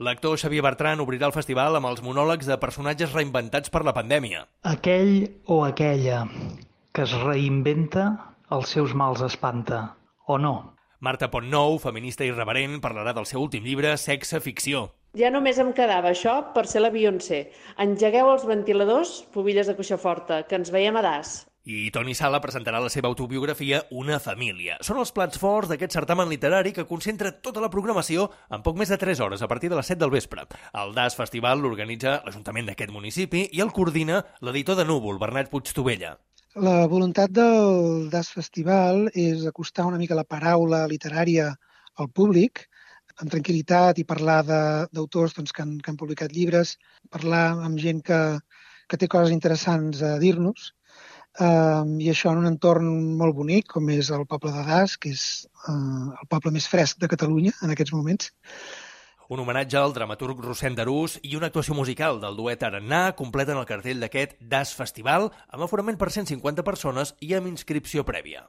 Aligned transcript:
L'actor 0.00 0.38
Xavier 0.40 0.62
Bertran 0.64 1.02
obrirà 1.04 1.28
el 1.28 1.34
festival 1.36 1.74
amb 1.76 1.84
els 1.90 1.98
monòlegs 2.00 2.46
de 2.48 2.56
personatges 2.56 3.10
reinventats 3.12 3.68
per 3.68 3.82
la 3.84 3.92
pandèmia. 3.92 4.46
Aquell 4.64 5.26
o 5.44 5.58
aquella 5.66 6.22
que 6.96 7.04
es 7.04 7.12
reinventa, 7.20 8.06
els 8.48 8.72
seus 8.72 8.94
mals 8.96 9.20
espanta, 9.26 9.82
o 10.24 10.38
no? 10.40 10.54
Marta 11.04 11.28
Pontnou, 11.28 11.76
feminista 11.84 12.24
irreverent, 12.24 12.78
parlarà 12.80 13.12
del 13.12 13.28
seu 13.28 13.44
últim 13.44 13.68
llibre, 13.68 13.92
Sexe 14.00 14.40
Ficció. 14.40 14.86
Ja 15.20 15.28
només 15.28 15.60
em 15.60 15.74
quedava 15.76 16.14
això 16.14 16.38
per 16.56 16.64
ser 16.70 16.80
la 16.80 16.94
Beyoncé. 16.96 17.50
Engegueu 17.84 18.32
els 18.32 18.48
ventiladors, 18.48 19.18
pobilles 19.36 19.68
de 19.68 19.76
cuixa 19.76 20.00
forta, 20.00 20.46
que 20.48 20.56
ens 20.56 20.72
veiem 20.72 20.96
a 20.96 21.04
das. 21.04 21.42
I 21.70 21.90
Toni 21.94 22.16
Sala 22.18 22.40
presentarà 22.42 22.80
la 22.82 22.90
seva 22.90 23.06
autobiografia 23.06 23.78
Una 23.94 24.16
família. 24.22 24.78
Són 24.82 24.98
els 24.98 25.12
plats 25.14 25.38
forts 25.38 25.70
d'aquest 25.70 25.92
certamen 25.94 26.26
literari 26.32 26.72
que 26.74 26.84
concentra 26.88 27.30
tota 27.46 27.62
la 27.62 27.68
programació 27.70 28.24
en 28.56 28.64
poc 28.64 28.80
més 28.80 28.90
de 28.90 28.96
3 28.98 29.20
hores 29.22 29.44
a 29.44 29.48
partir 29.52 29.70
de 29.70 29.76
les 29.78 29.90
7 29.92 30.00
del 30.00 30.10
vespre. 30.10 30.48
El 30.82 30.90
DAS 30.96 31.14
Festival 31.18 31.62
l'organitza 31.62 32.16
l'Ajuntament 32.24 32.66
d'aquest 32.66 32.90
municipi 32.90 33.44
i 33.54 33.62
el 33.62 33.70
coordina 33.76 34.18
l'editor 34.48 34.80
de 34.80 34.86
Núvol, 34.88 35.20
Bernat 35.22 35.52
Puigtovella. 35.52 36.16
La 36.66 36.88
voluntat 36.90 37.30
del 37.38 38.10
DAS 38.10 38.32
Festival 38.34 39.06
és 39.14 39.46
acostar 39.46 39.86
una 39.86 40.02
mica 40.02 40.18
la 40.18 40.26
paraula 40.26 40.82
literària 40.90 41.52
al 42.02 42.10
públic, 42.10 42.64
amb 43.20 43.30
tranquil·litat 43.30 44.02
i 44.02 44.08
parlar 44.10 44.40
d'autors 44.48 45.38
doncs, 45.38 45.54
que, 45.54 45.62
han, 45.62 45.78
que 45.78 45.94
han 45.94 46.02
publicat 46.02 46.34
llibres, 46.34 46.74
parlar 47.14 47.46
amb 47.62 47.78
gent 47.78 48.02
que, 48.02 48.20
que 48.90 48.98
té 48.98 49.06
coses 49.06 49.30
interessants 49.38 50.02
a 50.02 50.16
dir-nos 50.18 50.72
eh, 51.38 51.82
i 52.02 52.10
això 52.10 52.32
en 52.32 52.42
un 52.42 52.50
entorn 52.50 52.90
molt 53.20 53.36
bonic 53.36 53.70
com 53.76 53.90
és 53.94 54.10
el 54.14 54.26
poble 54.30 54.52
de 54.54 54.66
Das, 54.66 54.96
que 54.98 55.14
és 55.14 55.24
eh, 55.68 55.72
el 55.72 56.30
poble 56.30 56.54
més 56.56 56.68
fresc 56.70 57.00
de 57.02 57.10
Catalunya 57.12 57.54
en 57.62 57.74
aquests 57.74 57.94
moments. 57.96 58.32
Un 59.30 59.38
homenatge 59.44 59.78
al 59.78 59.92
dramaturg 59.94 60.40
Rossend 60.42 60.80
Darús 60.80 61.20
i 61.22 61.36
una 61.38 61.46
actuació 61.52 61.76
musical 61.78 62.18
del 62.18 62.34
duet 62.34 62.64
Aranà 62.66 63.12
completen 63.18 63.60
el 63.60 63.68
cartell 63.68 64.02
d'aquest 64.02 64.34
Das 64.42 64.74
Festival 64.74 65.28
amb 65.46 65.68
aforament 65.68 66.00
per 66.00 66.10
150 66.10 66.66
persones 66.66 67.14
i 67.22 67.36
amb 67.38 67.46
inscripció 67.46 68.02
prèvia. 68.08 68.48